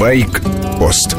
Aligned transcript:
Байк-пост 0.00 1.14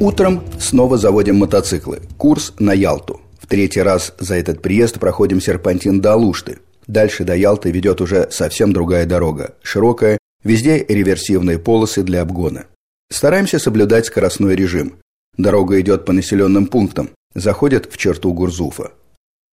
Утром 0.00 0.42
снова 0.58 0.98
заводим 0.98 1.36
мотоциклы. 1.36 2.02
Курс 2.18 2.52
на 2.58 2.72
Ялту. 2.72 3.20
В 3.40 3.46
третий 3.46 3.82
раз 3.82 4.12
за 4.18 4.34
этот 4.34 4.60
приезд 4.60 4.98
проходим 4.98 5.40
серпантин 5.40 6.00
до 6.00 6.14
Алушты. 6.14 6.58
Дальше 6.88 7.22
до 7.22 7.36
Ялты 7.36 7.70
ведет 7.70 8.00
уже 8.00 8.28
совсем 8.32 8.72
другая 8.72 9.06
дорога. 9.06 9.54
Широкая, 9.62 10.18
везде 10.42 10.84
реверсивные 10.88 11.60
полосы 11.60 12.02
для 12.02 12.22
обгона. 12.22 12.66
Стараемся 13.12 13.60
соблюдать 13.60 14.06
скоростной 14.06 14.56
режим. 14.56 14.94
Дорога 15.38 15.80
идет 15.80 16.04
по 16.04 16.12
населенным 16.12 16.66
пунктам, 16.66 17.10
заходит 17.36 17.88
в 17.92 17.96
черту 17.96 18.32
Гурзуфа. 18.32 18.90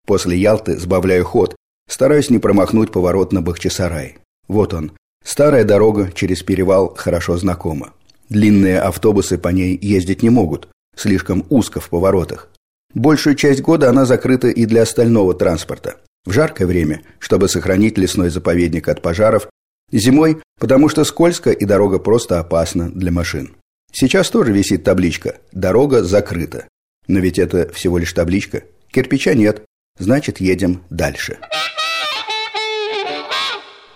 После 0.04 0.36
Ялты 0.36 0.76
сбавляю 0.80 1.24
ход, 1.24 1.54
стараюсь 1.88 2.28
не 2.28 2.40
промахнуть 2.40 2.90
поворот 2.90 3.32
на 3.32 3.40
Бахчисарай. 3.40 4.16
Вот 4.48 4.74
он. 4.74 4.90
Старая 5.24 5.64
дорога 5.64 6.10
через 6.12 6.42
перевал 6.42 6.94
хорошо 6.94 7.36
знакома. 7.38 7.92
Длинные 8.28 8.80
автобусы 8.80 9.38
по 9.38 9.48
ней 9.48 9.78
ездить 9.80 10.22
не 10.22 10.30
могут, 10.30 10.68
слишком 10.96 11.44
узко 11.48 11.80
в 11.80 11.88
поворотах. 11.88 12.48
Большую 12.94 13.36
часть 13.36 13.62
года 13.62 13.88
она 13.88 14.04
закрыта 14.04 14.48
и 14.48 14.66
для 14.66 14.82
остального 14.82 15.34
транспорта. 15.34 15.96
В 16.24 16.32
жаркое 16.32 16.66
время, 16.66 17.02
чтобы 17.18 17.48
сохранить 17.48 17.98
лесной 17.98 18.30
заповедник 18.30 18.88
от 18.88 19.02
пожаров, 19.02 19.48
зимой, 19.90 20.42
потому 20.58 20.88
что 20.88 21.04
скользко 21.04 21.50
и 21.50 21.64
дорога 21.64 21.98
просто 21.98 22.38
опасна 22.38 22.90
для 22.90 23.10
машин. 23.10 23.56
Сейчас 23.92 24.30
тоже 24.30 24.52
висит 24.52 24.84
табличка 24.84 25.36
«Дорога 25.52 26.02
закрыта». 26.02 26.66
Но 27.08 27.18
ведь 27.18 27.38
это 27.38 27.70
всего 27.72 27.98
лишь 27.98 28.12
табличка. 28.12 28.62
Кирпича 28.90 29.34
нет, 29.34 29.62
значит 29.98 30.40
едем 30.40 30.82
дальше. 30.88 31.38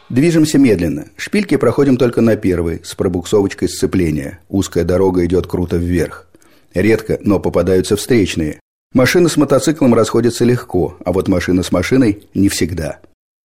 Движемся 0.09 0.59
медленно. 0.59 1.09
Шпильки 1.17 1.57
проходим 1.57 1.97
только 1.97 2.21
на 2.21 2.37
первой, 2.37 2.81
с 2.85 2.95
пробуксовочкой 2.95 3.69
сцепления. 3.69 4.41
Узкая 4.49 4.85
дорога 4.85 5.25
идет 5.27 5.47
круто 5.47 5.77
вверх. 5.77 6.29
Редко, 6.75 7.19
но 7.23 7.41
попадаются 7.41 7.97
встречные. 7.97 8.61
Машина 8.93 9.29
с 9.29 9.37
мотоциклом 9.37 9.95
расходится 9.95 10.45
легко, 10.45 10.97
а 11.05 11.13
вот 11.13 11.27
машина 11.27 11.63
с 11.63 11.73
машиной 11.73 12.29
не 12.35 12.49
всегда. 12.49 13.01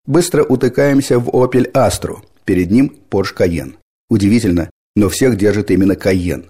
Быстро 0.06 0.44
утыкаемся 0.44 1.20
в 1.20 1.30
Opel 1.30 1.72
Astra. 1.72 2.18
Перед 2.46 2.70
ним 2.70 2.96
Porsche 3.10 3.36
Cayenne. 3.38 3.74
Удивительно, 4.10 4.70
но 4.96 5.10
всех 5.10 5.38
держит 5.38 5.72
именно 5.72 5.94
Cayenne. 5.94 6.46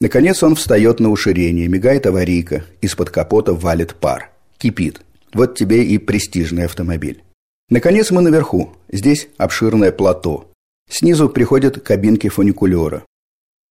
Наконец 0.00 0.42
он 0.42 0.54
встает 0.54 1.00
на 1.00 1.10
уширение, 1.10 1.66
мигает 1.66 2.06
аварийка, 2.06 2.64
из-под 2.80 3.10
капота 3.10 3.54
валит 3.54 3.94
пар. 3.96 4.30
Кипит. 4.58 5.00
Вот 5.32 5.56
тебе 5.56 5.84
и 5.84 5.98
престижный 5.98 6.66
автомобиль. 6.66 7.22
Наконец 7.70 8.10
мы 8.10 8.22
наверху. 8.22 8.74
Здесь 8.90 9.28
обширное 9.36 9.92
плато. 9.92 10.50
Снизу 10.90 11.28
приходят 11.28 11.82
кабинки 11.82 12.28
фуникулера. 12.28 13.04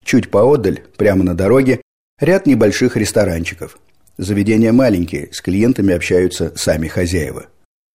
Чуть 0.06 0.30
поодаль, 0.30 0.84
прямо 0.98 1.24
на 1.24 1.36
дороге, 1.36 1.82
ряд 2.20 2.46
небольших 2.46 2.96
ресторанчиков. 2.96 3.80
Заведения 4.18 4.72
маленькие, 4.72 5.30
с 5.32 5.42
клиентами 5.42 5.94
общаются 5.94 6.54
сами 6.56 6.88
хозяева. 6.88 7.48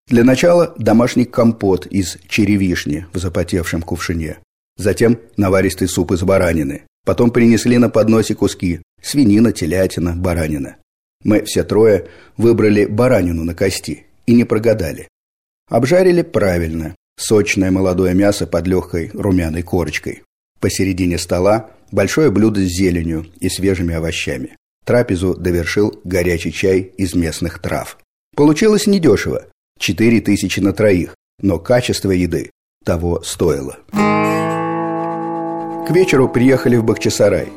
Для 0.08 0.24
начала 0.24 0.74
домашний 0.76 1.24
компот 1.24 1.86
из 1.86 2.18
черевишни 2.28 3.06
в 3.12 3.18
запотевшем 3.18 3.82
кувшине. 3.82 4.38
Затем 4.76 5.18
наваристый 5.36 5.88
суп 5.88 6.12
из 6.12 6.22
баранины. 6.22 6.82
Потом 7.04 7.30
принесли 7.30 7.78
на 7.78 7.88
подносе 7.88 8.34
куски– 8.34 8.80
свинина, 9.02 9.52
телятина, 9.52 10.14
баранина. 10.16 10.76
Мы 11.24 11.44
все 11.44 11.62
трое 11.62 12.08
выбрали 12.36 12.86
баранину 12.86 13.44
на 13.44 13.54
кости 13.54 14.06
и 14.26 14.34
не 14.34 14.44
прогадали. 14.44 15.08
Обжарили 15.72 16.20
правильно. 16.20 16.94
Сочное 17.18 17.70
молодое 17.70 18.12
мясо 18.12 18.46
под 18.46 18.66
легкой 18.66 19.10
румяной 19.14 19.62
корочкой. 19.62 20.22
Посередине 20.60 21.16
стола 21.16 21.70
большое 21.90 22.30
блюдо 22.30 22.60
с 22.60 22.68
зеленью 22.68 23.24
и 23.40 23.48
свежими 23.48 23.94
овощами. 23.94 24.54
Трапезу 24.84 25.34
довершил 25.34 25.98
горячий 26.04 26.52
чай 26.52 26.92
из 26.98 27.14
местных 27.14 27.58
трав. 27.58 27.96
Получилось 28.36 28.86
недешево. 28.86 29.46
Четыре 29.78 30.20
тысячи 30.20 30.60
на 30.60 30.74
троих. 30.74 31.14
Но 31.40 31.58
качество 31.58 32.10
еды 32.10 32.50
того 32.84 33.22
стоило. 33.22 33.78
К 33.92 35.90
вечеру 35.90 36.28
приехали 36.28 36.76
в 36.76 36.84
Бахчисарай. 36.84 37.48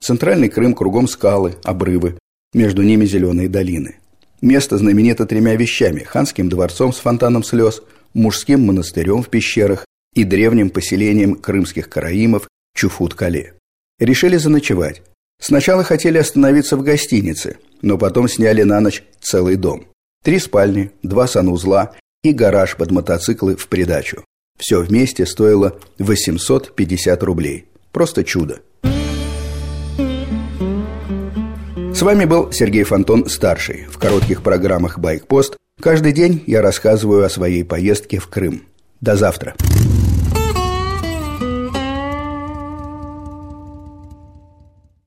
Центральный 0.00 0.48
Крым 0.48 0.72
кругом 0.72 1.06
скалы, 1.06 1.56
обрывы. 1.64 2.16
Между 2.54 2.82
ними 2.82 3.04
зеленые 3.04 3.50
долины. 3.50 3.96
Место 4.40 4.78
знаменито 4.78 5.26
тремя 5.26 5.56
вещами– 5.56 6.00
ханским 6.04 6.48
дворцом 6.48 6.92
с 6.92 6.98
фонтаном 6.98 7.42
слез, 7.42 7.82
мужским 8.14 8.66
монастырем 8.66 9.22
в 9.22 9.28
пещерах 9.28 9.84
и 10.14 10.24
древним 10.24 10.70
поселением 10.70 11.34
крымских 11.34 11.88
караимов 11.88 12.48
Чуфут-Кале. 12.76 13.54
Решили 13.98 14.36
заночевать. 14.36 15.02
Сначала 15.40 15.82
хотели 15.82 16.18
остановиться 16.18 16.76
в 16.76 16.82
гостинице, 16.82 17.58
но 17.82 17.98
потом 17.98 18.28
сняли 18.28 18.62
на 18.62 18.80
ночь 18.80 19.02
целый 19.20 19.56
дом. 19.56 19.86
Три 20.24 20.38
спальни, 20.38 20.90
два 21.02 21.26
санузла 21.26 21.96
и 22.22 22.32
гараж 22.32 22.76
под 22.76 22.90
мотоциклы 22.90 23.56
в 23.56 23.68
придачу. 23.68 24.24
Все 24.58 24.82
вместе 24.82 25.26
стоило 25.26 25.78
850 25.98 27.22
рублей. 27.22 27.66
Просто 27.92 28.24
чудо. 28.24 28.60
С 31.98 32.02
вами 32.02 32.26
был 32.26 32.52
Сергей 32.52 32.84
Фонтон, 32.84 33.28
старший. 33.28 33.86
В 33.90 33.98
коротких 33.98 34.44
программах 34.44 35.00
«Байкпост» 35.00 35.56
каждый 35.82 36.12
день 36.12 36.44
я 36.46 36.62
рассказываю 36.62 37.24
о 37.24 37.28
своей 37.28 37.64
поездке 37.64 38.20
в 38.20 38.28
Крым. 38.28 38.62
До 39.00 39.16
завтра. 39.16 39.56